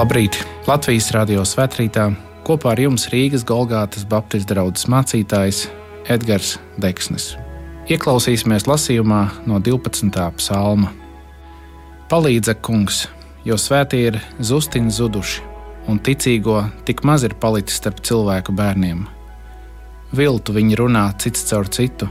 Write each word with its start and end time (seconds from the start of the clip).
Labrīt! 0.00 0.38
Latvijas 0.64 1.10
radio 1.12 1.42
svētkrītā 1.44 2.06
kopā 2.46 2.70
ar 2.72 2.80
jums 2.80 3.02
Rīgas 3.12 3.42
Golgātas 3.44 4.06
Baptistu 4.08 4.54
draugs 4.54 4.86
mācītājs 4.88 5.66
Edgars 6.08 6.54
Deksnis. 6.80 7.34
Ieklausīsimies 7.92 8.64
lasījumā 8.64 9.18
no 9.50 9.60
12. 9.60 10.24
psalma. 10.38 10.94
Palīdza 12.08 12.56
kungs, 12.64 13.02
jo 13.44 13.60
svētie 13.60 14.06
ir 14.06 14.18
zustini 14.40 14.88
zuduši, 14.88 15.44
un 15.92 16.00
ticīgo 16.00 16.62
tik 16.88 17.04
maz 17.04 17.28
ir 17.28 17.36
palicis 17.36 17.82
starp 17.82 18.00
cilvēku 18.00 18.56
bērniem. 18.56 19.04
Viltu 20.16 20.56
viņi 20.56 20.80
runā 20.80 21.10
cits 21.20 21.44
caur 21.52 21.68
citu, 21.68 22.08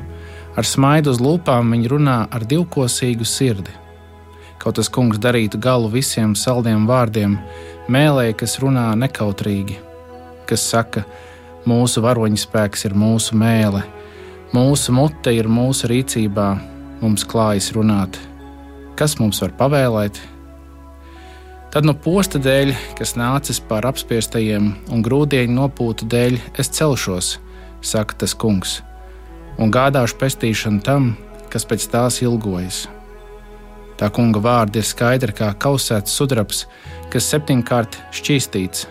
ar 0.54 0.74
smaidu 0.78 1.18
uz 1.18 1.26
lūpām 1.26 1.74
viņi 1.74 1.96
runā 1.98 2.22
ar 2.30 2.46
divkosīgu 2.54 3.26
sirdi 3.26 3.80
Kaut 4.60 4.76
tas 4.76 4.90
kungs 4.92 5.20
darītu 5.24 5.56
galu 5.64 5.88
visiem 5.92 6.34
saldiem 6.36 6.84
vārdiem, 6.88 7.38
mēlē, 7.92 8.32
kas 8.38 8.58
runā 8.62 8.88
nekautrīgi, 9.00 9.78
kas 10.50 10.66
saka, 10.72 11.06
mūsu 11.70 12.04
varoņspēks 12.06 12.88
ir 12.90 12.96
mūsu 12.98 13.38
mēlē, 13.38 13.84
mūsu 14.56 14.96
mute 14.96 15.34
ir 15.36 15.50
mūsu 15.52 15.90
rīcībā, 15.92 16.50
mums 17.02 17.26
klājas 17.28 17.72
runāt. 17.76 18.20
Kas 19.00 19.16
mums 19.20 19.42
var 19.44 19.54
pavēlēt? 19.60 20.20
Tad 21.70 21.86
no 21.86 21.94
posta 21.94 22.40
dēļ, 22.42 22.74
kas 22.98 23.14
nācis 23.20 23.60
pār 23.62 23.86
apspiestajiem 23.92 24.72
un 24.90 25.04
grūdieņu 25.06 25.54
nopūtu 25.54 26.08
dēļ, 26.10 26.40
es 26.58 26.72
celšos, 26.74 27.36
saka 27.86 28.18
tas 28.24 28.34
kungs, 28.34 28.80
un 29.62 29.70
gādāšu 29.74 30.18
pestīšanu 30.18 30.82
tam, 30.86 31.12
kas 31.54 31.68
pēc 31.70 31.86
tās 31.94 32.24
ilgojas. 32.26 32.88
Tā 34.00 34.08
kunga 34.16 34.42
vārdi 34.42 34.80
ir 34.80 34.88
skaidri 34.88 35.34
kā 35.36 35.52
kausēts 35.60 36.14
sudrabs, 36.16 36.64
kas 37.10 37.28
septiņkārt 37.34 37.98
šķīstīts. 38.16 38.86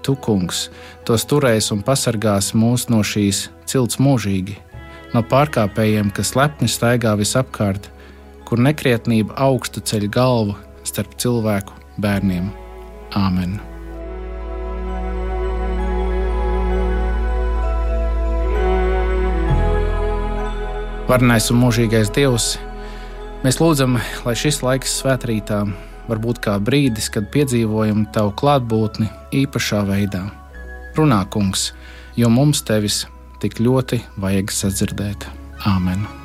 Tu, 0.00 0.14
kungs, 0.24 0.68
tos 1.04 1.26
turēs 1.28 1.68
un 1.74 1.82
pasargās 1.84 2.54
mūs 2.56 2.88
no 2.88 3.02
šīs 3.04 3.48
cilts 3.68 4.00
mūžīgi, 4.00 4.56
no 5.12 5.20
pārkāpējiem, 5.28 6.08
kas 6.16 6.32
lepni 6.38 6.70
staigā 6.72 7.12
visapkārt, 7.20 7.90
kur 8.48 8.62
nekrietnība 8.64 9.36
augstu 9.36 9.84
ceļ 9.84 10.08
galvu 10.14 10.56
starp 10.88 11.18
cilvēku 11.20 11.76
bērniem. 12.00 12.48
Āmen! 13.18 13.58
Varnais 21.10 21.50
un 21.50 21.60
mūžīgais 21.60 22.12
Dievs! 22.14 22.54
Mēs 23.44 23.56
lūdzam, 23.60 23.96
lai 24.24 24.36
šis 24.38 24.60
laiks 24.62 25.00
svētrītā 25.00 25.64
var 26.10 26.20
būt 26.22 26.42
kā 26.44 26.58
brīdis, 26.62 27.10
kad 27.14 27.30
piedzīvojam 27.34 28.06
tavu 28.14 28.34
klātbūtni 28.40 29.10
īpašā 29.42 29.84
veidā. 29.88 30.26
Runā, 30.98 31.22
kungs, 31.32 31.70
jo 32.18 32.30
mums 32.32 32.64
tevis 32.66 33.04
tik 33.40 33.62
ļoti 33.62 34.02
vajag 34.20 34.56
sadzirdēt. 34.60 35.30
Āmen! 35.70 36.19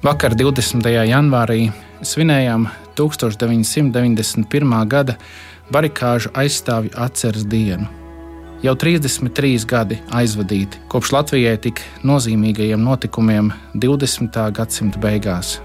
Vakar, 0.00 0.32
20. 0.32 0.80
janvārī, 1.04 1.66
svinējām 2.00 2.62
1991. 2.96 4.70
gada 4.88 5.18
barikāžu 5.68 6.30
aizstāvju 6.40 6.94
atceres 6.96 7.44
dienu. 7.44 7.84
Jau 8.64 8.72
33 8.80 9.66
gadi 9.68 9.98
aizvadīti 10.08 10.80
kopš 10.88 11.12
Latvijai 11.12 11.60
tik 11.66 11.84
nozīmīgajiem 12.00 12.80
notikumiem 12.80 13.52
20. 13.76 14.40
gadsimta 14.56 15.04
beigās. 15.04 15.60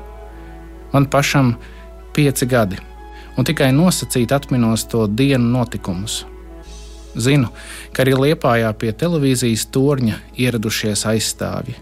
Man 0.91 1.07
pašam 1.07 1.55
pieci 2.11 2.43
gadi, 2.43 2.83
un 3.39 3.47
tikai 3.47 3.71
nosacīti 3.71 4.35
atminos 4.35 4.83
to 4.91 5.07
dienu 5.07 5.47
notikumus. 5.55 6.25
Zinu, 7.15 7.55
ka 7.95 8.03
arī 8.03 8.19
Liepājā 8.19 8.75
pie 8.75 8.91
televīzijas 8.91 9.69
torņa 9.71 10.19
ieradušies 10.35 11.07
aizstāvji 11.07 11.79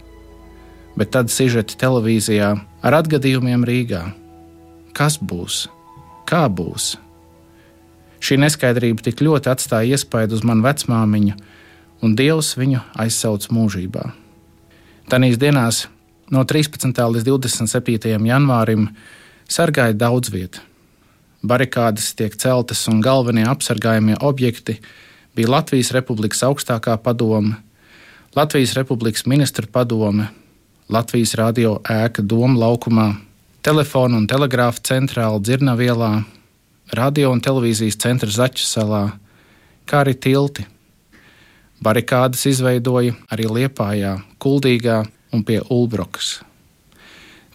bet 0.97 1.13
tad 1.13 1.31
sižeti 1.33 1.77
televīzijā 1.79 2.49
ar 2.83 2.97
atgadījumiem 2.99 3.65
Rīgā. 3.67 4.03
Kas 4.93 5.17
būs? 5.17 5.67
Kā 6.29 6.45
būs? 6.49 6.93
Šī 8.23 8.37
neskaidrība 8.39 9.03
tik 9.03 9.23
ļoti 9.25 9.51
atstāja 9.51 9.97
iespaidu 9.97 10.37
uz 10.37 10.43
manu 10.47 10.63
vecmāmiņu, 10.63 11.33
un 12.05 12.13
Dievs 12.15 12.53
viņu 12.59 12.83
aizsauc 12.99 13.49
mūžībā. 13.51 14.03
Tanīs 15.11 15.39
dienās, 15.41 15.87
no 16.31 16.45
13. 16.47 16.93
līdz 16.93 17.27
27. 17.27 18.13
janvārim, 18.29 18.87
sargāja 19.51 19.97
daudz 19.97 20.31
vietu. 20.31 20.63
Barikādas 21.43 22.13
tiek 22.15 22.37
celtas, 22.39 22.85
un 22.87 23.01
galvenie 23.03 23.43
apsargājamie 23.51 24.15
objekti 24.23 24.77
bija 25.35 25.51
Latvijas 25.57 25.91
Republikas 25.91 26.45
augstākā 26.47 26.95
padome, 27.03 27.57
Latvijas 28.33 28.77
Republikas 28.77 29.27
ministra 29.27 29.67
padome, 29.67 30.29
Latvijas 30.93 31.31
radio 31.39 31.79
ēka 31.89 32.21
Doma 32.21 32.53
laukumā, 32.67 33.07
telefona 33.65 34.19
un 34.19 34.27
telegrāfa 34.29 34.77
centrāla 34.85 35.39
Dzirnavielā, 35.41 36.09
radio 36.93 37.31
un 37.33 37.39
televīzijas 37.41 37.97
centra 38.03 38.29
Zaķu 38.29 38.61
salā, 38.61 38.99
kā 39.89 40.03
arī 40.03 40.13
tilti. 40.13 40.67
Barikādas 41.81 42.45
izveidoja 42.51 43.15
arī 43.33 43.47
Liepājā, 43.49 44.19
Kuldīgā 44.37 44.99
un 45.33 45.41
pie 45.47 45.63
Ulbrokas. 45.73 46.43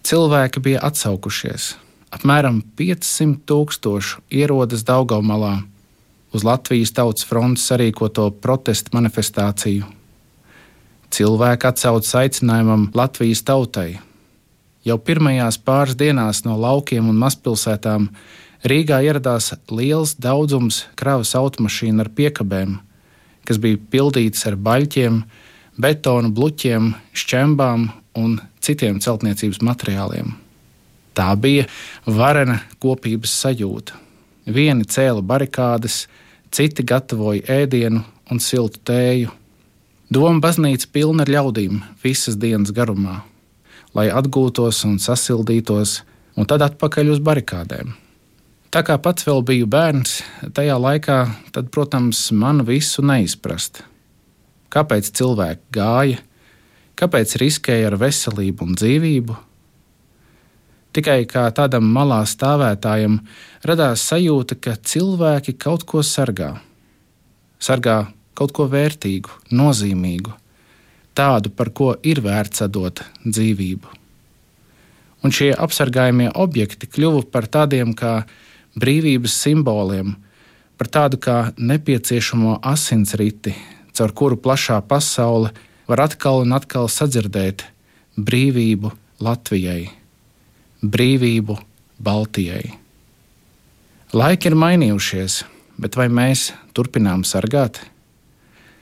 Cilvēki 0.03 0.65
bija 0.65 0.81
atsaukušies. 0.89 1.69
Apmēram 2.11 2.59
500 2.75 3.39
tūkstoši 3.47 4.19
ierodas 4.41 4.83
Daugamalā 4.83 5.61
uz 6.35 6.43
Latvijas 6.43 6.91
Tautas 6.91 7.23
frontes 7.29 7.69
sarīkoto 7.71 8.27
protestu 8.43 8.97
manifestāciju 8.99 9.87
Cilvēki 11.09 11.67
atsaucas 11.69 12.11
aicinājumam 12.15 12.89
Latvijas 12.93 13.41
tautai. 13.45 13.99
Jau 14.85 14.97
pirmajās 15.01 15.57
pāris 15.61 15.97
dienās 15.97 16.43
no 16.45 16.55
laukiem 16.59 17.09
un 17.09 17.17
mazpilsētām 17.19 18.09
Rīgā 18.69 18.99
ieradās 19.07 19.53
liels 19.71 20.17
daudzums 20.19 20.83
kravas 20.99 21.31
automašīnu 21.39 22.03
ar 22.03 22.09
piekabēm, 22.15 22.75
kas 23.47 23.59
bija 23.63 23.79
pildītas 23.91 24.45
ar 24.49 24.57
baļķiem, 24.59 25.21
betonu 25.79 26.31
bluķiem, 26.35 26.91
šķembām 27.15 27.87
un 28.19 28.37
citiem 28.59 28.99
celtniecības 28.99 29.63
materiāliem. 29.63 30.35
Tā 31.15 31.31
bija 31.39 31.65
varena 32.05 32.59
kopības 32.83 33.33
sajūta. 33.41 33.95
Vieni 34.49 34.85
cēla 34.85 35.23
barikādes, 35.25 36.03
citi 36.51 36.83
gatavoja 36.83 37.63
ēdienu 37.63 38.03
un 38.29 38.43
siltu 38.43 38.81
tēju, 38.85 39.31
Doma 40.09 40.41
baznīca 40.41 40.87
pilna 40.89 41.21
ar 41.21 41.29
ļaudīm 41.29 41.83
visas 42.01 42.33
dienas 42.41 42.71
garumā, 42.73 43.19
lai 43.93 44.07
atgūtos 44.09 44.81
un 44.87 44.95
sasildītos, 44.97 45.99
un 46.33 46.49
tad 46.49 46.65
atpakaļ 46.65 47.11
uz 47.13 47.21
barikādēm. 47.21 47.93
Tā 48.73 48.81
kā 48.85 48.97
pats 48.97 49.27
vēl 49.27 49.43
biju 49.45 49.69
bērns, 49.69 50.15
tajā 50.57 50.79
laikā, 50.81 51.19
tad, 51.53 51.69
protams, 51.69 52.23
man 52.33 52.65
visu 52.65 53.05
neizprast. 53.05 53.83
Kāpēc 54.73 55.13
cilvēki 55.13 55.77
gāja, 55.77 56.25
kāpēc 56.97 57.37
riskēja 57.41 57.93
ar 57.93 58.01
veselību 58.01 58.65
un 58.65 58.75
dzīvību? 58.81 59.39
Tikai 60.97 61.21
kā 61.29 61.45
tādam 61.53 61.85
malā 61.85 62.23
stāvētājam 62.25 63.21
radās 63.61 64.09
sajūta, 64.09 64.57
ka 64.57 64.73
cilvēki 64.73 65.53
kaut 65.61 65.85
ko 65.85 66.01
sargā. 66.01 66.55
Sargā 67.61 68.07
kaut 68.39 68.55
ko 68.55 68.69
vērtīgu, 68.71 69.33
nozīmīgu, 69.51 70.31
tādu, 71.19 71.51
par 71.51 71.73
ko 71.75 71.93
ir 72.07 72.21
vērts 72.23 72.63
atdot 72.65 73.03
dzīvību. 73.25 73.95
Un 75.19 75.35
šie 75.35 75.51
apsargājamie 75.51 76.29
objekti 76.39 76.87
kļuva 76.87 77.25
par 77.33 77.49
tādiem 77.51 77.91
kā 77.97 78.23
brīvības 78.79 79.35
simboliem, 79.43 80.15
par 80.79 80.87
tādu 80.87 81.19
kā 81.19 81.51
nepieciešamo 81.59 82.61
asinsriti, 82.63 83.51
caur 83.91 84.15
kuru 84.15 84.39
plašā 84.39 84.79
pasaule 84.87 85.51
var 85.89 86.05
atkal 86.05 86.45
un 86.45 86.55
atkal 86.55 86.87
sadzirdēt 86.87 87.65
brīvību 88.15 88.93
Latvijai, 89.19 89.89
brīvību 90.79 91.57
Baltijai. 91.99 92.69
Laiki 94.15 94.49
ir 94.49 94.55
mainījušies, 94.55 95.41
bet 95.77 95.99
vai 95.99 96.07
mēs 96.07 96.53
turpinām 96.73 97.25
sargāt? 97.27 97.81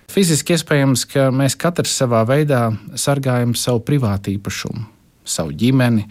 Fiziski 0.08 0.56
iespējams, 0.56 1.02
ka 1.12 1.26
mēs 1.36 1.58
katrs 1.60 1.92
savā 2.00 2.22
veidā 2.28 2.62
sargājam 2.96 3.52
savu 3.60 3.82
privātu 3.84 4.32
īpašumu, 4.32 4.86
savu 5.28 5.52
ģimeni, 5.52 6.06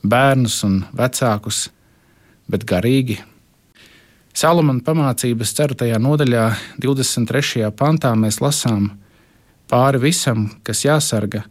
bērnus 0.00 0.62
un 0.64 0.78
vecākus, 0.96 1.66
bet 2.48 2.64
garīgi. 2.64 3.18
Salamana 4.34 4.80
pamācības 4.86 5.52
4. 5.60 5.90
nodaļā, 6.00 6.46
23. 6.80 7.68
pantā 7.76 8.14
mēs 8.16 8.40
lasām, 8.40 8.88
pāri 9.68 10.00
visam, 10.06 10.48
kas 10.64 10.80
jāsarga, 10.86 11.44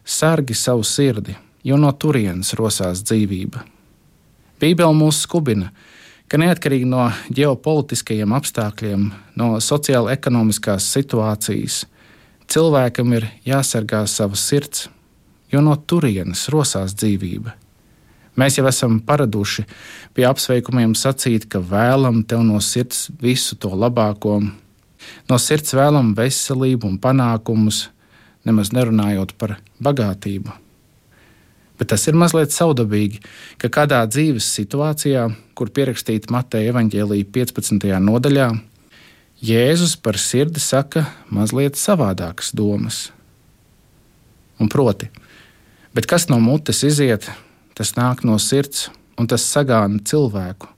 sargi 0.00 0.56
savu 0.56 0.82
sirdi, 0.82 1.36
jo 1.60 1.76
no 1.76 1.92
turienes 1.92 2.56
rosās 2.56 3.04
dzīvība. 3.04 3.66
Bībele 4.64 4.96
mūs 4.96 5.20
skubina, 5.28 5.68
ka 5.68 5.93
neatkarīgi 6.40 6.86
no 6.88 7.08
ģeopolitiskajiem 7.36 8.32
apstākļiem, 8.36 9.10
no 9.36 9.48
sociāla-ekonomiskās 9.60 10.86
situācijas, 10.96 11.82
cilvēkam 12.50 13.12
ir 13.18 13.28
jāsargā 13.44 14.04
savas 14.10 14.46
sirds, 14.48 14.88
jo 15.52 15.60
no 15.64 15.76
turienes 15.76 16.48
rosās 16.52 16.96
dzīvība. 16.96 17.54
Mēs 18.40 18.58
jau 18.58 18.64
esam 18.66 18.98
paraduši 19.06 19.62
pie 20.14 20.24
apsveikumiem 20.26 20.96
sacīt, 20.98 21.46
ka 21.46 21.60
vēlam 21.62 22.24
tev 22.26 22.42
no 22.42 22.58
sirds 22.58 23.06
visu 23.20 23.54
to 23.60 23.70
labāko, 23.70 24.40
no 25.30 25.38
sirds 25.38 25.76
vēlam 25.76 26.16
veselību 26.18 26.90
un 26.90 26.98
panākumus, 26.98 27.88
nemaz 28.44 28.74
nerunājot 28.74 29.36
par 29.38 29.58
bagātību. 29.78 30.63
Bet 31.78 31.90
tas 31.90 32.04
ir 32.06 32.14
mazliet 32.14 32.54
saudabīgi, 32.54 33.18
ka 33.58 33.70
kādā 33.72 34.04
dzīves 34.06 34.46
situācijā, 34.56 35.26
kur 35.58 35.72
pierakstīta 35.74 36.30
Mateja 36.30 36.70
evaņģēlīja 36.70 37.26
15. 37.34 37.90
nodaļā, 38.04 38.52
Jēzus 39.44 39.96
par 40.00 40.16
sirdi 40.16 40.62
saka 40.62 41.02
mazliet 41.34 41.76
savādākas 41.76 42.52
domas. 42.54 43.08
Un 44.62 44.70
proti, 44.70 45.10
bet 45.92 46.06
kas 46.08 46.28
no 46.30 46.38
mutes 46.40 46.84
iziet, 46.86 47.26
tas 47.74 47.92
nāk 47.98 48.22
no 48.24 48.38
sirds, 48.38 48.86
un 49.18 49.26
tas 49.30 49.44
sagāna 49.44 49.98
cilvēku. 50.06 50.70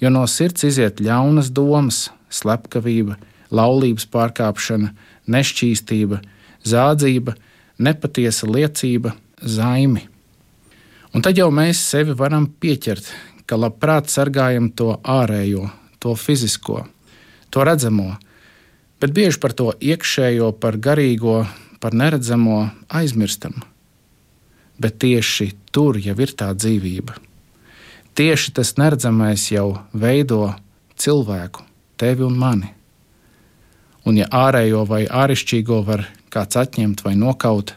Jo 0.00 0.08
no 0.14 0.22
sirds 0.30 0.64
iziet 0.64 1.02
ļaunas 1.02 1.50
domas, 1.52 2.06
slepkavība, 2.30 3.18
laulības 3.50 4.06
pārkāpšana, 4.14 4.94
nešķīstība, 5.30 6.22
zādzība, 6.64 7.34
nepatiesa 7.82 8.48
liecība, 8.48 9.16
zaimi. 9.42 10.06
Un 11.10 11.24
tad 11.26 11.34
jau 11.34 11.48
mēs 11.50 11.80
sevi 11.82 12.14
varam 12.14 12.44
pieķert, 12.62 13.08
ka 13.42 13.56
labprāt 13.58 14.06
sargājam 14.12 14.68
to 14.78 14.92
ārējo, 15.02 15.64
to 15.98 16.12
fizisko, 16.14 16.84
to 17.50 17.64
redzamo, 17.66 18.12
bet 19.02 19.10
bieži 19.16 19.40
par 19.42 19.56
to 19.58 19.72
iekšējo, 19.74 20.52
par 20.62 20.78
garīgo, 20.78 21.42
par 21.82 21.96
neredzamo 21.98 22.60
aizmirstam. 23.00 23.56
Bet 24.78 25.00
tieši 25.02 25.48
tur 25.74 25.98
jau 25.98 26.14
ir 26.14 26.30
tā 26.38 26.52
dzīvība. 26.54 27.18
Tieši 28.14 28.54
tas 28.54 28.76
neredzamais 28.78 29.48
jau 29.50 29.80
veido 29.90 30.52
cilvēku, 30.94 31.66
tevi 31.98 32.22
un 32.22 32.38
mani. 32.38 32.70
Un, 34.06 34.14
ja 34.22 34.30
ārējo 34.30 34.86
vai 34.86 35.02
āršķirīgo 35.10 35.82
var 35.90 36.06
kāds 36.30 36.56
atņemt 36.62 37.02
vai 37.02 37.16
nokaut, 37.18 37.74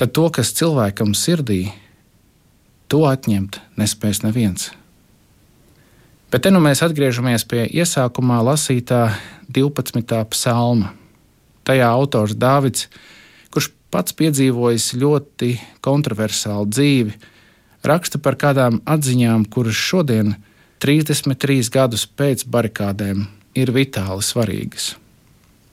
tad 0.00 0.16
to, 0.16 0.26
kas 0.32 0.56
cilvēkam 0.56 1.12
sirdī 1.12 1.60
ir, 1.68 1.78
To 2.90 3.04
atņemt 3.06 3.60
nespēs 3.78 4.24
neviens. 4.24 4.72
Bet 6.30 6.42
te 6.42 6.50
nu 6.50 6.58
mēs 6.62 6.82
atgriežamies 6.82 7.44
pie 7.46 7.64
iesākumā 7.70 8.40
lasītā 8.46 9.12
12. 9.50 10.18
psalma. 10.34 10.90
Tajā 11.66 11.86
autors 11.86 12.34
Dāvids, 12.34 12.88
kurš 13.54 13.70
pats 13.94 14.14
piedzīvojis 14.18 14.92
ļoti 14.98 15.52
kontroversālu 15.86 16.66
dzīvi, 16.70 17.14
raksta 17.86 18.18
par 18.22 18.38
kādām 18.38 18.80
atziņām, 18.86 19.46
kuras 19.50 19.78
šodien, 19.78 20.34
33 20.82 21.70
gadus 21.70 22.06
pēc 22.06 22.46
barikādēm, 22.50 23.26
ir 23.54 23.74
vitāli 23.74 24.26
svarīgas. 24.26 24.94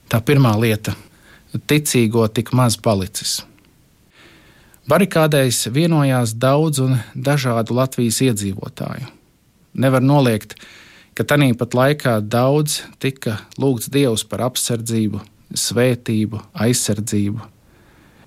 Tā 0.09 0.21
pirmā 0.21 0.53
lieta- 0.59 0.93
ticīgo 1.69 2.27
tik 2.29 2.53
maz 2.53 2.77
palicis. 2.77 3.41
Barikādēs 4.87 5.65
vienojās 5.75 6.31
daudz 6.39 6.79
un 6.79 6.93
dažādu 7.11 7.75
Latvijas 7.75 8.21
iedzīvotāju. 8.23 9.09
Nevar 9.83 9.99
noliegt, 9.99 10.53
ka 11.11 11.25
tajā 11.27 11.49
pat 11.59 11.73
laikā 11.75 12.13
daudz 12.23 12.77
tika 13.03 13.33
lūgts 13.59 13.89
Dievs 13.91 14.21
par 14.23 14.45
apsardzību, 14.45 15.19
svētību, 15.51 16.39
aizsardzību. 16.55 17.43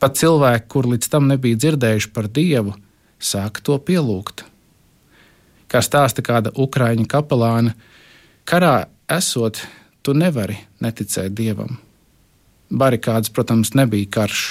Pat 0.05 0.19
cilvēki, 0.21 0.67
kur 0.69 0.89
līdz 0.91 1.09
tam 1.09 1.31
nebija 1.33 1.57
dzirdējuši 1.63 2.11
par 2.13 2.29
Dievu, 2.29 2.75
sāka 3.17 3.65
to 3.65 3.79
pielūgt. 3.81 4.45
Kā 5.65 5.81
stāsta 5.81 6.21
kāda 6.21 6.53
ukrāņu 6.61 7.07
kapelāna, 7.09 7.73
karā 8.45 8.91
esot, 9.09 9.63
tu 10.05 10.13
nevari 10.13 10.59
neticēt 10.85 11.33
Dievam. 11.33 11.81
Barikādas, 12.69 13.33
protams, 13.33 13.73
nebija 13.73 14.13
karš, 14.19 14.45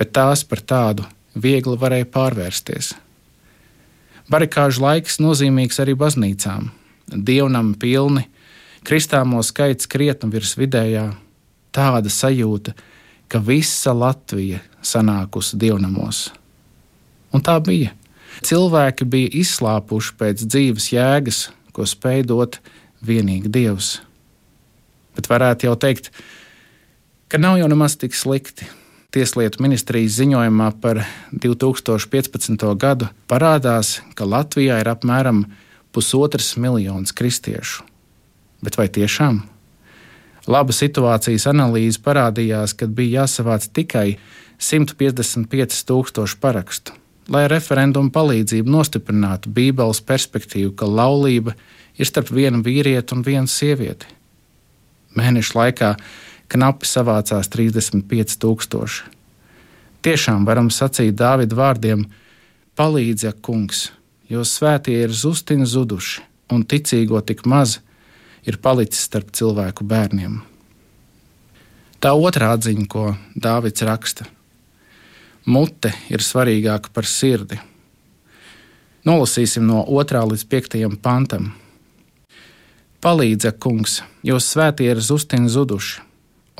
bet 0.00 0.14
tās 0.16 0.46
par 0.48 0.64
tādu 0.64 1.04
viegli 1.34 1.76
varēja 1.80 2.08
pārvērsties. 2.14 2.94
Barikāžu 4.30 4.84
laiks 4.84 5.18
nozīmīgs 5.20 5.80
arī 5.82 5.94
baznīcām. 5.98 6.70
Dievnam 7.12 7.74
pilni, 7.76 8.24
kristāmo 8.86 9.42
skaits 9.44 9.88
krietni 9.90 10.30
virs 10.32 10.54
vidējā, 10.56 11.10
tāda 11.74 12.08
sajūta, 12.08 12.72
ka 13.28 13.40
visa 13.44 13.92
Latvija 13.92 14.62
sanākusi 14.84 15.58
dievnamos. 15.60 16.30
Un 17.34 17.44
tā 17.44 17.58
bija. 17.64 17.92
Cilvēki 18.44 19.06
bija 19.06 19.30
izslāpuši 19.42 20.14
pēc 20.18 20.46
dzīves 20.46 20.88
jēgas, 20.94 21.44
ko 21.74 21.86
spēj 21.86 22.24
dot 22.30 22.58
vienīgi 23.04 23.50
Dievs. 23.52 23.98
Bet 25.14 25.28
varētu 25.30 25.68
jau 25.68 25.74
teikt, 25.78 26.10
ka 27.30 27.38
nav 27.38 27.60
jau 27.60 27.68
nemaz 27.70 27.98
tik 28.00 28.16
slikti 28.16 28.66
Tieslietu 29.14 29.62
ministrijas 29.62 30.16
ziņojumā 30.18 30.72
par 30.82 31.04
2015. 31.30 32.64
gadu 32.82 33.06
parādās, 33.30 34.00
ka 34.18 34.26
Latvijā 34.26 34.80
ir 34.82 34.90
apmēram 34.90 35.44
pusotrs 35.94 36.56
miljonus 36.58 37.14
kristiešu. 37.14 37.84
Bet 38.58 38.74
vai 38.80 38.88
tiešām? 38.90 39.38
Laba 40.50 40.74
situācijas 40.74 41.46
analīze 41.46 42.02
parādījās, 42.02 42.74
ka 42.74 42.90
bija 42.90 43.22
jāsavāc 43.22 43.68
tikai 43.78 44.16
155 44.58 45.84
tūkstoši 45.86 46.40
parakstu, 46.42 46.98
lai 47.30 47.46
referendumu 47.46 48.10
palīdzību 48.10 48.74
nostiprinātu 48.80 49.54
Bībeles 49.54 50.02
perspektīvu, 50.02 50.74
ka 50.74 50.90
laulība 50.90 51.54
ir 51.94 52.10
starp 52.10 52.34
vienu 52.34 52.66
vīrieti 52.66 53.14
un 53.14 53.22
vienu 53.22 53.46
sievieti. 53.46 54.10
Mēnešu 55.14 55.60
laikā 55.60 55.94
knapi 56.54 56.86
savācās 56.86 57.50
35 57.50 58.38
tūkstoši. 58.42 59.10
Tiešām 60.04 60.44
varam 60.46 60.70
sacīt 60.70 61.16
Dāvida 61.18 61.56
vārdiem: 61.58 62.04
Palīdzi, 62.78 63.32
kungs, 63.42 63.88
jo 64.30 64.44
svētie 64.46 65.00
ir 65.04 65.14
zustini 65.14 65.66
zuduši, 65.66 66.22
un 66.52 66.64
ticīgo 66.68 67.20
tik 67.26 67.44
maz 67.48 67.78
ir 68.46 68.60
palicis 68.60 69.06
starp 69.08 69.32
cilvēku 69.34 69.86
bērniem. 69.88 70.42
Tā 72.04 72.12
otrā 72.12 72.52
atziņa, 72.54 72.86
ko 72.86 73.16
Dāvids 73.34 73.82
raksta- 73.88 74.26
mute 75.54 75.94
ir 76.10 76.20
svarīgāka 76.20 76.92
par 76.92 77.04
sirdi. 77.04 77.58
Nolasīsim 79.04 79.64
no 79.64 79.84
2. 79.88 80.24
līdz 80.30 80.44
5. 80.44 80.96
pantam. 81.00 81.52
Palīdzi, 83.00 83.52
kungs, 83.58 84.02
jo 84.22 84.36
svētie 84.36 84.90
ir 84.90 85.00
zustini 85.00 85.48
zuduši, 85.48 86.00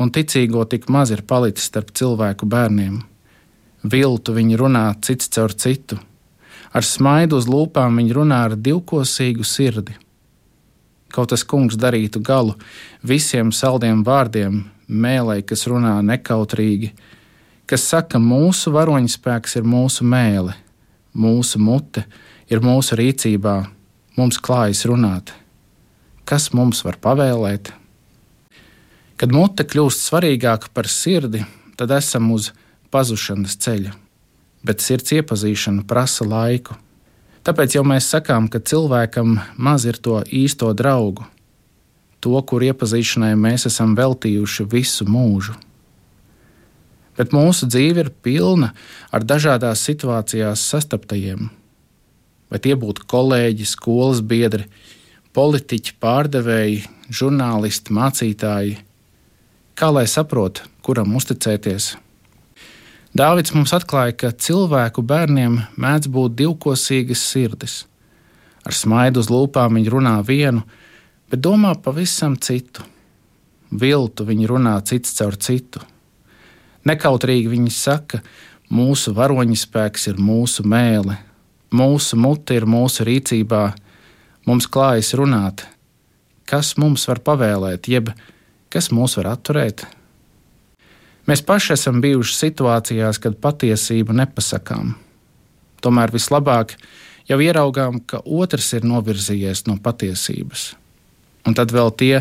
un 0.01 0.11
ticīgo 0.11 0.65
tik 0.71 0.89
maz 0.91 1.13
ir 1.15 1.23
palicis 1.29 1.69
starp 1.71 1.93
cilvēku 1.95 2.49
bērniem. 2.51 3.03
Viltu 3.85 4.35
viņi 4.35 4.59
runā 4.59 4.87
cits 5.05 5.29
caur 5.35 5.53
citu, 5.53 5.99
ar 6.73 6.87
smaidu 6.87 7.39
uz 7.41 7.49
lūpām 7.51 8.01
viņi 8.01 8.17
runā 8.17 8.41
ar 8.49 8.57
divkosīgu 8.57 9.45
sirdi. 9.45 9.97
Kaut 11.15 11.31
tas 11.31 11.45
kungs 11.47 11.77
darītu 11.79 12.23
galu 12.25 12.57
visiem 13.07 13.53
saldiem 13.53 14.03
vārdiem, 14.07 14.65
mēlē, 14.89 15.43
kas 15.47 15.69
runā 15.71 15.95
nekautrīgi, 16.03 16.91
kas 17.71 17.87
saka, 17.93 18.19
mūsu 18.19 18.73
varoņspēks 18.75 19.61
ir 19.61 19.69
mūsu 19.69 20.05
mēlē, 20.09 20.57
mūsu 21.15 21.63
mute 21.63 22.05
ir 22.51 22.65
mūsu 22.65 22.99
rīcībā, 22.99 23.57
mums 24.17 24.41
klājas 24.43 24.85
runāt. 24.91 25.35
kas 26.25 26.53
mums 26.57 26.85
var 26.85 26.97
pavēlēt. 26.97 27.71
Kad 29.25 29.33
mute 29.33 29.65
kļūst 29.65 30.03
svarīgāka 30.05 30.69
par 30.77 30.85
sirdi, 30.93 31.47
tad 31.81 31.95
esam 31.97 32.27
uz 32.35 32.51
pazušanas 32.93 33.55
ceļa, 33.57 33.95
bet 34.69 34.85
sirds 34.85 35.15
iepazīšana 35.17 35.87
prasa 35.89 36.27
laiku. 36.29 36.77
Tāpēc 37.49 37.79
jau 37.79 37.87
mēs 37.89 38.11
sakām, 38.13 38.51
ka 38.53 38.61
cilvēkam 38.61 39.39
maz 39.57 39.89
ir 39.89 39.97
to 39.97 40.21
īsto 40.29 40.69
draugu, 40.77 41.25
to, 42.21 42.37
kur 42.45 42.69
iepazīšanai 42.69 43.33
mēs 43.47 43.65
esam 43.73 43.97
veltījuši 43.97 44.69
visu 44.77 45.09
mūžu. 45.09 45.57
Bet 47.17 47.33
mūsu 47.33 47.73
dzīve 47.73 48.05
ir 48.05 48.15
pilna 48.21 48.75
ar 49.09 49.25
dažādās 49.25 49.89
situācijās 49.89 50.69
sastaptajiem. 50.69 51.49
Vai 52.53 52.61
tie 52.61 52.77
būtu 52.77 53.09
kolēģi, 53.09 53.73
skolas 53.73 54.21
biedri, 54.21 54.69
politiķi, 55.33 55.97
pārdevēji, 55.97 56.83
žurnālisti, 57.09 58.03
mācītāji, 58.05 58.83
Kā 59.75 59.89
lai 59.91 60.05
saprotu, 60.07 60.63
kuram 60.87 61.17
uzticēties? 61.19 61.97
Dāvids 63.11 63.51
mums 63.57 63.73
atklāja, 63.75 64.13
ka 64.15 64.29
cilvēku 64.31 65.03
bērniem 65.03 65.57
mēdz 65.83 66.07
būt 66.15 66.37
divkosīgas 66.39 67.23
sirdis. 67.27 67.75
Ar 68.63 68.71
smaidu 68.71 69.19
uz 69.25 69.33
lūpām 69.35 69.75
viņi 69.75 69.91
runā 69.91 70.13
vienu, 70.23 70.63
bet 71.27 71.43
domā 71.43 71.73
pavisam 71.83 72.37
citu. 72.39 72.85
Viltu 73.75 74.23
viņi 74.29 74.47
runā 74.47 74.77
cits 74.87 75.17
caur 75.19 75.35
citu. 75.43 75.83
Nekautrīgi 76.87 77.51
viņi 77.51 77.73
saka, 77.75 78.21
mūsu 78.71 79.11
varoņspēks 79.17 80.07
ir 80.13 80.21
mūsu 80.23 80.63
mēlē, 80.71 81.17
mūsu 81.75 82.21
mute 82.23 82.55
ir 82.55 82.69
mūsu 82.71 83.09
rīcībā, 83.11 83.65
mums 84.47 84.71
klājas 84.71 85.11
runāt. 85.19 85.67
Kas 86.47 86.77
mums 86.79 87.09
var 87.11 87.19
pavēlēt, 87.27 87.91
jeb 87.91 88.15
Kas 88.75 88.91
mūs 88.91 89.15
var 89.21 89.29
atturēt? 89.37 89.85
Mēs 91.31 91.45
paši 91.47 91.77
esam 91.77 92.01
bijuši 92.03 92.35
situācijās, 92.35 93.21
kad 93.23 93.37
patiesību 93.39 94.17
nepasakām. 94.19 94.97
Tomēr 95.79 96.11
vislabāk 96.11 96.75
jau 97.31 97.39
ieraugām, 97.39 98.01
ka 98.03 98.19
otrs 98.25 98.73
ir 98.75 98.89
novirzījies 98.89 99.65
no 99.69 99.79
patiesības. 99.79 100.73
Un 101.47 101.55
tad 101.55 101.71
vēl 101.71 101.93
tie, 101.95 102.19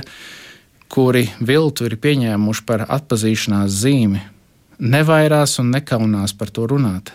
kuri 0.94 1.26
viltu 1.42 1.88
ir 1.90 1.98
pieņēmuši 1.98 2.66
par 2.70 2.86
atpazīšanās 2.86 3.74
zīmi, 3.82 4.22
nevairās 4.78 5.58
un 5.64 5.74
nekaunās 5.74 6.36
par 6.38 6.54
to 6.54 6.68
runāt. 6.70 7.10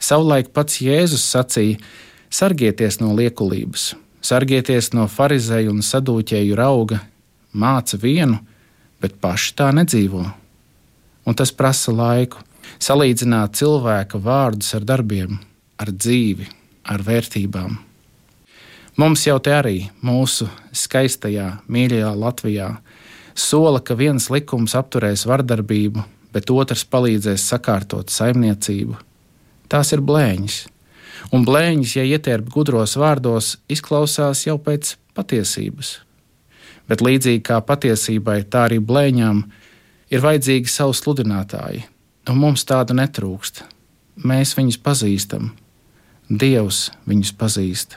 Savulaik 0.00 0.54
pats 0.56 0.80
Jēzus 0.80 1.26
sacīja: 1.26 1.82
sargieties 2.30 3.00
no 3.02 3.12
liekulības, 3.18 3.92
sargieties 4.24 4.94
no 4.94 5.04
farizēju 5.10 5.74
un 5.74 5.84
sadūķēju 5.84 6.58
rauga, 6.58 7.02
māca 7.52 7.98
vienu, 8.00 8.38
bet 9.00 9.18
paši 9.22 9.54
tā 9.58 9.70
nedzīvo. 9.74 10.24
Un 11.28 11.36
tas 11.36 11.52
prasa 11.52 11.92
laiku, 11.92 12.40
salīdzināt 12.82 13.58
cilvēka 13.58 14.20
vārdus 14.22 14.74
ar 14.76 14.86
darbiem, 14.86 15.38
ar 15.78 15.92
dzīvi, 15.92 16.48
ar 16.88 17.04
vērtībām. 17.04 17.76
Mums 18.98 19.26
jau 19.28 19.36
te 19.38 19.52
arī, 19.54 19.76
mūsu 20.02 20.48
skaistajā, 20.74 21.60
mīļajā 21.70 22.14
Latvijā, 22.18 22.70
sola, 23.38 23.78
ka 23.80 23.94
viens 23.94 24.26
likums 24.32 24.74
apturēs 24.78 25.22
vardarbību, 25.28 26.02
bet 26.34 26.50
otrs 26.50 26.82
palīdzēs 26.90 27.46
sakārtot 27.52 28.10
saimniecību. 28.10 28.98
Tās 29.70 29.92
ir 29.94 30.02
blēņas, 30.02 30.58
un 31.30 31.46
blēņas, 31.46 31.94
ja 32.00 32.08
ietērpt 32.16 32.50
gudros 32.50 32.96
vārdos, 32.98 33.54
izklausās 33.70 34.46
jau 34.48 34.58
pēc 34.58 34.96
patiesības 35.14 35.98
bet 36.88 37.04
līdzīgi 37.04 37.44
kā 37.44 37.60
patiesībai, 37.64 38.42
tā 38.50 38.66
arī 38.68 38.80
blēņām 38.80 39.42
ir 40.10 40.24
vajadzīgi 40.24 40.72
savu 40.72 40.96
sludinātāji, 40.96 41.84
un 42.28 42.40
mums 42.40 42.64
tādu 42.68 42.96
netrūkst. 42.98 43.64
Mēs 44.26 44.56
viņus 44.58 44.80
pazīstam, 44.82 45.52
Dievs 46.28 46.90
viņus 47.08 47.30
pazīst. 47.40 47.94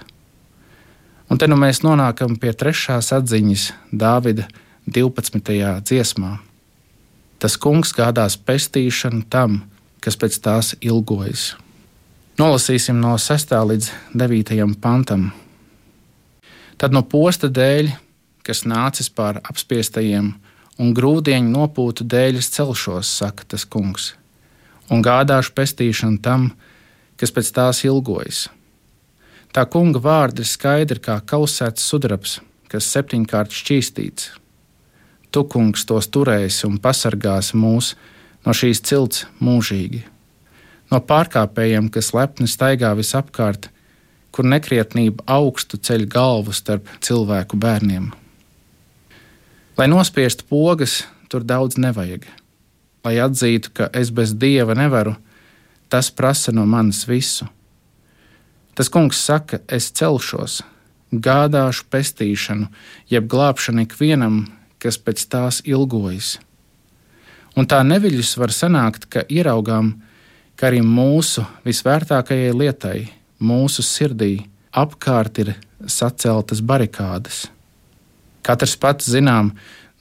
Un 1.32 1.40
te 1.40 1.48
nu 1.48 1.58
mēs 1.60 1.82
nonākam 1.84 2.38
pie 2.40 2.54
trešās 2.56 3.12
atziņas 3.16 3.66
Dāvida 3.92 4.46
12. 4.88 5.52
dziesmā. 5.88 6.38
Tas 7.40 7.58
kungs 7.58 7.92
gādās 7.96 8.38
pestīšanu 8.38 9.26
tam, 9.32 9.62
kas 10.04 10.16
pēc 10.20 10.38
tās 10.44 10.74
ilgojas. 10.80 11.56
Nolasīsim 12.40 13.00
no 13.04 13.18
6. 13.20 13.52
līdz 13.72 13.92
9. 14.16 14.76
pantam. 14.80 15.32
Tad 16.80 16.96
no 16.96 17.04
posta 17.04 17.50
dēļ 17.52 17.92
kas 18.46 18.64
nācis 18.66 19.10
pār 19.14 19.42
apspiestajiem, 19.44 20.34
un 20.82 20.94
grūdieņu 20.98 21.52
nopūtu 21.54 22.08
dēļ 22.10 22.40
es 22.42 22.50
celšos, 22.56 23.10
saka 23.22 23.46
tas 23.54 23.66
kungs, 23.66 24.14
un 24.90 25.04
gādāšu 25.06 25.54
pestīšanu 25.58 26.22
tam, 26.26 26.52
kas 27.22 27.34
pēc 27.36 27.52
tās 27.56 27.84
ilgojas. 27.86 28.48
Tā 29.52 29.66
kunga 29.68 30.00
vārdi 30.00 30.46
ir 30.46 30.48
skaidri 30.48 31.02
kā 31.04 31.20
kausēts 31.28 31.84
sudrabs, 31.84 32.40
kas 32.72 32.88
septiņkārt 32.94 33.52
šķīstīts. 33.52 34.30
Tu, 35.32 35.44
kungs, 35.48 35.84
tos 35.88 36.08
turēsi 36.12 36.66
un 36.68 36.80
pasargāsi 36.80 37.60
mūs 37.60 37.94
no 38.46 38.56
šīs 38.56 38.82
cilts 38.88 39.26
mūžīgi, 39.44 40.02
no 40.92 41.00
pārkāpējiem, 41.08 41.92
kas 41.94 42.14
lepni 42.16 42.50
staigā 42.52 42.94
visapkārt, 42.98 43.70
kur 44.32 44.48
nekrietnība 44.48 45.28
augstu 45.28 45.78
ceļ 45.78 46.08
galvu 46.12 46.56
starp 46.56 46.88
cilvēku 47.04 47.60
bērniem. 47.60 48.10
Lai 49.78 49.88
nospiestu 49.88 50.44
pogas, 50.50 51.06
tur 51.32 51.46
daudz 51.48 51.78
nevajag. 51.80 52.26
Lai 53.06 53.16
atzītu, 53.24 53.72
ka 53.74 53.88
es 53.96 54.12
bez 54.12 54.34
dieva 54.36 54.76
nevaru, 54.76 55.16
tas 55.90 56.12
prasa 56.12 56.52
no 56.52 56.66
manis 56.68 57.06
visu. 57.08 57.48
Tas 58.76 58.92
kungs 58.92 59.20
saka, 59.20 59.62
es 59.72 59.90
celšos, 59.96 60.62
gādāšu 61.12 61.88
pestīšanu, 61.92 62.68
jeb 63.12 63.28
glābšanu 63.32 63.86
ikvienam, 63.88 64.44
kas 64.80 65.00
pēc 65.00 65.24
tās 65.32 65.62
ilgojas. 65.68 66.38
Un 67.56 67.68
tā 67.68 67.82
neviļus 67.84 68.36
var 68.40 68.52
sanākt, 68.56 69.08
ka 69.12 69.24
ieraugām, 69.28 69.96
ka 70.56 70.70
arī 70.70 70.84
mūsu 70.84 71.44
visvērtākajai 71.68 72.54
lietai, 72.56 73.00
mūsu 73.40 73.84
sirdī, 73.84 74.46
apkārt 74.72 75.42
ir 75.44 75.56
saceltas 75.88 76.62
barikādas. 76.64 77.48
Katrs 78.42 78.74
pats 78.82 79.10
zinām, 79.14 79.52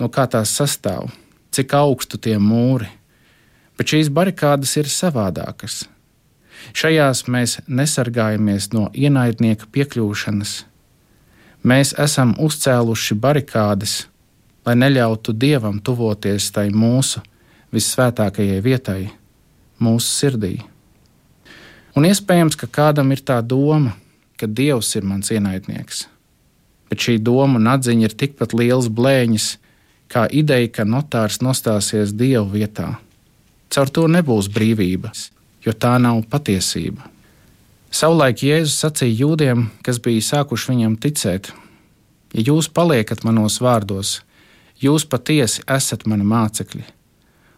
no 0.01 0.09
kā 0.09 0.25
tās 0.31 0.53
sastāv, 0.57 1.11
cik 1.53 1.75
augstu 1.77 2.17
tie 2.17 2.39
mūri, 2.41 2.89
bet 3.77 3.93
šīs 3.93 4.09
barikādas 4.17 4.77
ir 4.81 4.89
savādākas. 4.89 5.83
Šajās 6.77 7.25
mēs 7.29 7.59
nesargājamies 7.69 8.71
no 8.73 8.89
ienaidnieka 8.97 9.69
piekļūšanas. 9.73 10.53
Mēs 11.65 11.93
esam 12.01 12.35
uzcēluši 12.41 13.17
barikādas, 13.21 13.95
lai 14.65 14.77
neļautu 14.77 15.35
dievam 15.37 15.81
tuvoties 15.81 16.49
tai 16.53 16.69
mūsu 16.73 17.21
vissvētākajai 17.73 18.61
vietai, 18.65 19.03
mūsu 19.81 20.09
sirdī. 20.09 20.55
Un 21.97 22.07
iespējams, 22.09 22.57
ka 22.57 22.69
kādam 22.71 23.13
ir 23.13 23.21
tā 23.25 23.41
doma, 23.45 23.97
ka 24.41 24.49
dievs 24.49 24.95
ir 24.97 25.05
mans 25.05 25.33
ienaidnieks 25.33 26.07
bet 26.91 27.07
šī 27.07 27.21
doma 27.23 27.61
un 27.61 27.71
atziņa 27.71 28.09
ir 28.09 28.17
tikpat 28.19 28.55
liels 28.59 28.91
blēņas, 28.91 29.47
kā 30.11 30.27
ideja, 30.27 30.69
ka 30.75 30.85
notārs 30.85 31.39
nostāsies 31.45 32.13
Dievu 32.19 32.51
vietā. 32.59 32.97
Caur 33.71 33.91
to 33.95 34.09
nebūs 34.11 34.51
brīvības, 34.51 35.29
jo 35.63 35.73
tā 35.73 35.95
nav 36.03 36.25
patiesība. 36.31 37.07
Savulaik 37.91 38.43
Jēzus 38.43 38.79
sacīja 38.83 39.25
jūdiem, 39.25 39.69
kas 39.87 39.99
bija 40.03 40.23
sākuši 40.23 40.73
viņam 40.73 40.97
ticēt: 41.03 41.53
Ja 42.35 42.43
jūs 42.47 42.69
paliekat 42.71 43.25
manos 43.27 43.59
vārdos, 43.63 44.21
jūs 44.79 45.07
patiesi 45.11 45.63
esat 45.67 46.07
mani 46.07 46.27
mācekļi, 46.27 46.85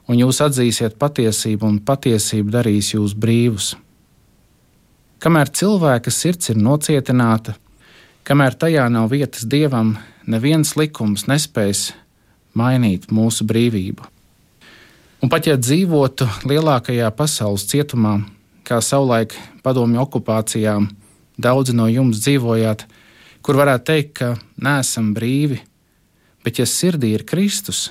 un 0.08 0.20
jūs 0.20 0.40
atzīsiet 0.44 0.96
patiesību, 1.00 1.68
un 1.68 1.80
patiesība 1.80 2.58
darīs 2.58 2.92
jūs 2.94 3.16
brīvus. 3.16 3.74
Kamēr 5.22 5.52
cilvēka 5.54 6.10
sirds 6.10 6.50
ir 6.50 6.58
nocietināta, 6.58 7.54
Kamēr 8.22 8.54
tajā 8.54 8.84
nav 8.86 9.08
vietas 9.10 9.42
dievam, 9.50 9.96
neviens 10.30 10.76
likums 10.78 11.24
nespēs 11.26 11.88
mainīt 12.54 13.08
mūsu 13.10 13.42
brīvību. 13.42 14.04
Un 15.26 15.30
pat 15.30 15.48
ja 15.50 15.56
dzīvotu 15.58 16.28
lielākajā 16.46 17.08
pasaules 17.18 17.64
cietumā, 17.66 18.20
kā 18.62 18.78
savulaik 18.78 19.34
padomju 19.66 19.98
okupācijā, 20.04 20.74
daudzi 21.34 21.74
no 21.74 21.88
jums 21.90 22.20
dzīvojāt, 22.22 22.84
kur 23.42 23.58
varētu 23.58 23.88
teikt, 23.90 24.12
ka 24.20 24.28
neesam 24.54 25.10
brīvi, 25.18 25.58
bet 26.46 26.62
ja 26.62 26.68
sirdī 26.70 27.16
ir 27.16 27.26
Kristus, 27.26 27.88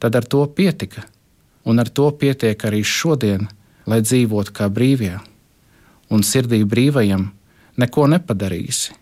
tad 0.00 0.16
ar 0.16 0.24
to 0.24 0.46
pietika, 0.48 1.04
un 1.68 1.76
ar 1.76 1.92
to 1.92 2.08
pietiek 2.16 2.56
arī 2.56 2.80
šodien, 2.80 3.44
lai 3.84 4.00
dzīvotu 4.00 4.56
kā 4.56 4.72
brīvie. 4.72 5.18
Un 6.08 6.24
sirdī 6.24 6.64
brīvajam 6.64 7.28
neko 7.76 8.08
nepadarīsi 8.16 9.01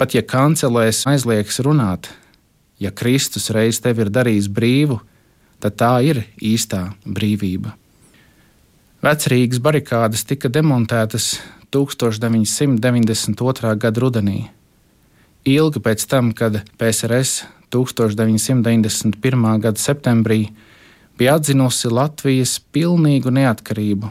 Pat 0.00 0.14
ja 0.16 0.22
kancelēs 0.24 1.02
aizliegs 1.10 1.58
runāt, 1.60 2.06
ja 2.80 2.88
Kristus 2.88 3.50
reiz 3.52 3.82
tevi 3.84 4.00
ir 4.06 4.08
darījis 4.08 4.46
brīvu, 4.48 4.96
tad 5.60 5.76
tā 5.76 6.00
ir 6.00 6.24
īstā 6.40 6.96
brīvība. 7.04 7.76
Vecrīgas 9.04 9.60
barikādas 9.60 10.24
tika 10.24 10.48
demontētas 10.48 11.44
1992. 11.68 13.76
gada 13.76 14.00
rudenī. 14.00 14.48
Ilgi 15.44 15.84
pēc 15.84 16.08
tam, 16.08 16.32
kad 16.32 16.64
PSRS 16.80 17.44
1991. 17.68 19.60
gada 19.60 19.84
septembrī 19.84 20.48
bija 21.20 21.36
atzinusi 21.36 21.92
Latvijas 21.92 22.56
pilnīgu 22.72 23.28
neatkarību 23.36 24.08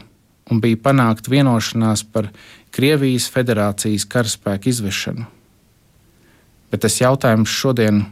un 0.54 0.62
bija 0.62 0.78
panākta 0.86 1.34
vienošanās 1.34 2.06
par 2.14 2.30
Krievijas 2.70 3.26
federācijas 3.34 4.06
karaspēku 4.06 4.70
izvešanu. 4.70 5.39
Bet 6.70 6.84
tas 6.84 7.00
jautājums 7.00 7.50
šodien 7.50 8.04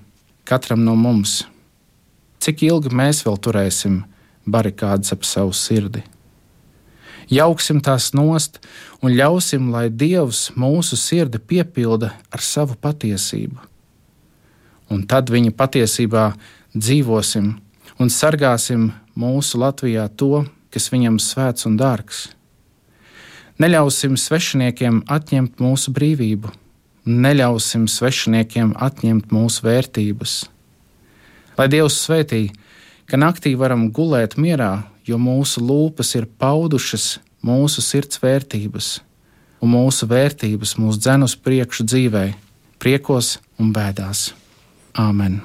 katram 0.49 0.85
no 0.85 0.97
mums- 0.97 1.45
cik 2.43 2.63
ilgi 2.63 2.91
mēs 2.91 3.23
vēl 3.27 3.39
turēsim 3.39 4.05
barikādas 4.47 5.13
ap 5.13 5.25
savu 5.25 5.53
sirdi? 5.53 6.03
Jauksim 7.29 7.81
tās 7.81 8.15
nost 8.15 8.59
un 9.03 9.13
ļausim, 9.13 9.71
lai 9.71 9.89
Dievs 9.91 10.51
mūsu 10.57 10.97
sirdi 10.97 11.39
piepilda 11.39 12.13
ar 12.33 12.41
savu 12.41 12.75
patiesību. 12.75 13.59
Un 14.91 15.03
tad 15.05 15.29
viņa 15.29 15.53
patiesībā 15.53 16.35
dzīvosim 16.77 17.61
un 17.99 18.09
sargāsim 18.09 18.93
mūsu 19.19 19.61
Latvijā 19.61 20.09
to, 20.17 20.47
kas 20.71 20.89
viņam 20.89 21.19
svēts 21.21 21.67
un 21.69 21.77
dārgs. 21.77 22.29
Neļausim 23.59 24.17
svešiniekiem 24.17 25.03
atņemt 25.11 25.59
mūsu 25.61 25.93
brīvību, 25.93 26.53
neļausim 27.09 27.87
svešiniekiem 27.89 28.75
atņemt 28.77 29.33
mūsu 29.35 29.65
vērtības. 29.67 30.39
Lai 31.59 31.67
Dievs 31.73 31.97
svētī, 32.05 32.49
ka 33.09 33.19
naktī 33.19 33.55
varam 33.59 33.89
gulēt 33.95 34.37
mierā, 34.39 34.85
jo 35.09 35.19
mūsu 35.19 35.63
lūpas 35.65 36.15
ir 36.19 36.29
paudušas 36.39 37.19
mūsu 37.45 37.83
sirds 37.85 38.21
vērtības, 38.23 38.91
un 39.63 39.75
mūsu 39.75 40.09
vērtības 40.11 40.77
mūs 40.79 41.01
dzen 41.03 41.27
uz 41.27 41.37
priekšu 41.39 41.89
dzīvē, 41.89 42.27
priekos 42.83 43.39
un 43.59 43.73
bēdās. 43.75 44.29
Āmen! 44.99 45.41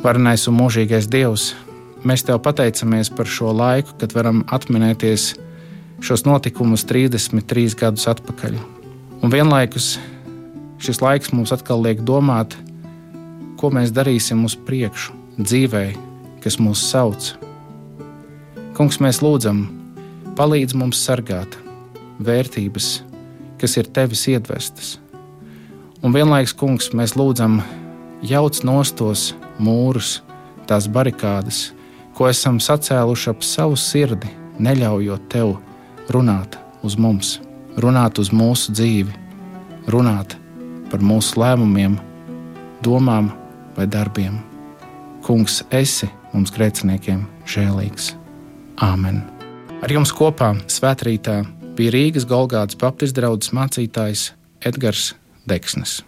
Varenais 0.00 0.46
un 0.48 0.54
mūžīgais 0.56 1.10
Dievs, 1.12 1.50
mēs 2.08 2.22
Tev 2.24 2.38
pateicamies 2.40 3.10
par 3.12 3.28
šo 3.28 3.50
laiku, 3.52 3.92
kad 4.00 4.14
varam 4.16 4.38
atminēties 4.48 5.34
šos 6.00 6.22
notikumus 6.24 6.86
33 6.88 7.76
gadus 7.76 8.06
atpakaļ. 8.08 8.56
Un 9.20 9.32
vienlaikus 9.34 9.98
šis 10.80 11.02
laiks 11.04 11.34
mums 11.36 11.52
atkal 11.52 11.84
liek 11.84 12.00
domāt, 12.00 12.56
ko 13.60 13.68
mēs 13.76 13.92
darīsim 13.92 14.40
uz 14.48 14.54
priekšu, 14.56 15.12
dzīvē, 15.36 15.84
kas 16.40 16.56
mūs 16.56 16.86
sauc. 16.88 17.34
Kungs, 18.78 19.02
mēs 19.04 19.20
lūdzam, 19.20 19.66
palīdz 20.40 20.78
mums 20.80 21.02
sargāt 21.04 21.58
vērtības, 22.24 22.88
kas 23.60 23.76
ir 23.76 23.92
tevis 23.92 24.24
iedvestas. 24.32 24.96
Un 26.00 26.16
vienlaikus, 26.16 26.56
Kungs, 26.56 26.88
mēs 26.96 27.18
lūdzam, 27.20 27.60
jauc 28.24 28.64
nostos 28.64 29.34
mūrus, 29.60 30.20
tās 30.68 30.88
barikādas, 30.90 31.70
ko 32.16 32.28
esam 32.30 32.60
sacēluši 32.60 33.30
ap 33.32 33.44
savu 33.46 33.78
sirdi, 33.80 34.30
neļaujot 34.60 35.28
tev 35.32 35.56
runāt 36.12 36.58
uz 36.84 36.96
mums, 37.00 37.38
runāt 37.80 38.20
uz 38.20 38.32
mūsu 38.34 38.74
dzīvi, 38.74 39.14
runāt 39.92 40.36
par 40.90 41.04
mūsu 41.04 41.40
lēmumiem, 41.40 41.98
domām 42.84 43.30
vai 43.76 43.86
darbiem. 43.86 44.40
Kungs, 45.24 45.60
esi 45.70 46.08
mums 46.32 46.52
grēciniekiem 46.54 47.22
žēlīgs. 47.48 48.14
Āmen! 48.80 49.22
Ar 49.80 49.92
jums 49.92 50.12
kopā 50.12 50.52
svētkrītā 50.68 51.40
bija 51.76 51.94
Rīgas 51.94 52.26
Golgātas 52.28 52.78
Baptistu 52.80 53.20
draugs 53.20 53.52
mācītājs 53.56 54.30
Edgars 54.66 55.14
Deksnis. 55.48 56.00